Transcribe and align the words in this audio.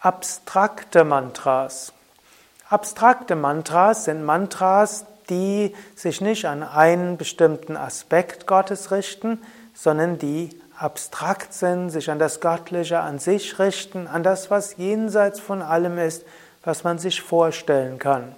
Abstrakte 0.00 1.02
Mantras. 1.02 1.92
Abstrakte 2.70 3.34
Mantras 3.34 4.04
sind 4.04 4.24
Mantras, 4.24 5.06
die 5.28 5.74
sich 5.96 6.20
nicht 6.20 6.44
an 6.44 6.62
einen 6.62 7.16
bestimmten 7.16 7.76
Aspekt 7.76 8.46
Gottes 8.46 8.92
richten, 8.92 9.42
sondern 9.74 10.16
die 10.16 10.50
abstrakt 10.78 11.52
sind, 11.52 11.90
sich 11.90 12.12
an 12.12 12.20
das 12.20 12.40
Göttliche 12.40 13.00
an 13.00 13.18
sich 13.18 13.58
richten, 13.58 14.06
an 14.06 14.22
das, 14.22 14.52
was 14.52 14.76
jenseits 14.76 15.40
von 15.40 15.62
allem 15.62 15.98
ist, 15.98 16.24
was 16.62 16.84
man 16.84 17.00
sich 17.00 17.20
vorstellen 17.20 17.98
kann. 17.98 18.36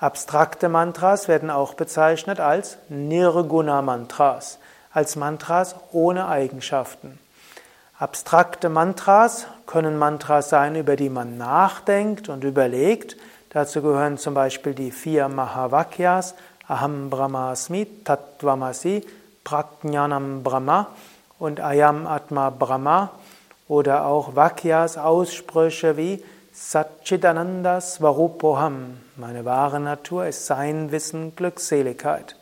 Abstrakte 0.00 0.68
Mantras 0.68 1.28
werden 1.28 1.50
auch 1.50 1.74
bezeichnet 1.74 2.40
als 2.40 2.78
Nirguna 2.88 3.80
Mantras, 3.80 4.58
als 4.92 5.14
Mantras 5.14 5.76
ohne 5.92 6.26
Eigenschaften. 6.26 7.20
Abstrakte 8.00 8.70
Mantras 8.70 9.46
können 9.66 9.98
Mantras 9.98 10.48
sein, 10.48 10.74
über 10.74 10.96
die 10.96 11.10
man 11.10 11.36
nachdenkt 11.36 12.30
und 12.30 12.44
überlegt. 12.44 13.18
Dazu 13.50 13.82
gehören 13.82 14.16
zum 14.16 14.32
Beispiel 14.32 14.72
die 14.72 14.90
vier 14.90 15.28
Mahavakyas, 15.28 16.34
Aham 16.66 17.10
Brahmasmi, 17.10 17.86
Tattvamasi, 18.02 19.04
Prajnanam 19.44 20.42
Brahma 20.42 20.86
und 21.38 21.60
Ayam 21.60 22.06
Atma 22.06 22.48
Brahma 22.48 23.10
oder 23.68 24.06
auch 24.06 24.34
Vakyas 24.34 24.96
Aussprüche 24.96 25.98
wie 25.98 26.24
Satchitananda 26.54 27.82
Svarupoham. 27.82 28.96
Meine 29.16 29.44
wahre 29.44 29.78
Natur 29.78 30.24
ist 30.24 30.46
Sein, 30.46 30.90
Wissen, 30.90 31.36
Glückseligkeit. 31.36 32.36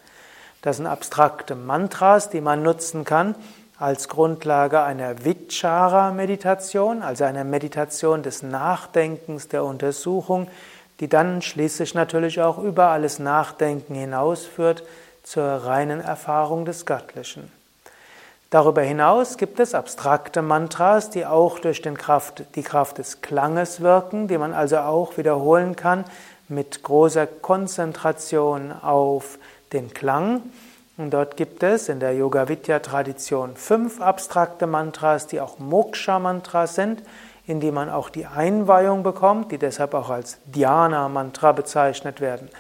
Das 0.63 0.77
sind 0.77 0.87
abstrakte 0.87 1.57
Mantras, 1.57 2.31
die 2.31 2.41
man 2.41 2.63
nutzen 2.63 3.05
kann, 3.05 3.35
als 3.79 4.09
Grundlage 4.09 4.83
einer 4.83 5.25
Vichara-Meditation, 5.25 7.03
also 7.03 7.25
einer 7.25 7.45
Meditation 7.45 8.23
des 8.23 8.43
Nachdenkens, 8.43 9.49
der 9.49 9.65
Untersuchung, 9.65 10.49
die 11.01 11.09
dann 11.09 11.43
schließlich 11.43 11.95
natürlich 11.95 12.41
auch 12.41 12.59
über 12.59 12.89
alles 12.89 13.19
Nachdenken 13.19 13.95
hinausführt 13.95 14.83
zur 15.23 15.45
reinen 15.45 16.01
Erfahrung 16.01 16.65
des 16.65 16.87
Göttlichen. 16.87 17.53
Darüber 18.51 18.81
hinaus 18.81 19.37
gibt 19.37 19.61
es 19.61 19.75
abstrakte 19.75 20.41
Mantras, 20.41 21.11
die 21.11 21.27
auch 21.27 21.59
durch 21.59 21.83
Kraft, 21.83 22.45
die 22.55 22.63
Kraft 22.63 22.99
des 22.99 23.21
Klanges 23.21 23.83
wirken, 23.83 24.27
die 24.27 24.39
man 24.39 24.55
also 24.55 24.79
auch 24.79 25.19
wiederholen 25.19 25.77
kann 25.77 26.05
mit 26.49 26.83
großer 26.83 27.27
Konzentration 27.27 28.73
auf 28.73 29.39
den 29.75 29.93
Klang. 29.93 30.43
Und 30.99 31.11
dort 31.13 31.37
gibt 31.37 31.63
es 31.63 31.89
in 31.89 32.01
der 32.01 32.13
Yoga-Vidya-Tradition 32.13 33.55
fünf 33.55 34.01
abstrakte 34.01 34.67
Mantras, 34.67 35.29
die 35.29 35.41
auch 35.41 35.61
Moksha-Mantras 35.61 36.75
sind, 36.75 37.05
in 37.47 37.61
die 37.61 37.71
man 37.71 37.89
auch 37.89 38.11
die 38.11 38.27
Einweihung 38.27 39.05
bekommt, 39.05 39.53
die 39.53 39.59
deshalb 39.59 39.95
auch 39.95 40.11
als 40.11 40.39
Dhyana-Mantra 40.47 41.53
bezeichnet 41.53 42.21
werden. 42.21 42.51